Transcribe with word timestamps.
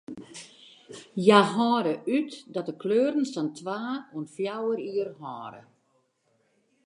Hja 1.23 1.39
hâlde 1.53 1.93
út 2.17 2.33
dat 2.53 2.67
de 2.69 2.73
kleuren 2.81 3.25
sa'n 3.33 3.49
twa 3.57 3.79
oant 4.15 4.33
fjouwer 4.35 4.79
jier 4.85 5.09
hâlde. 5.21 5.61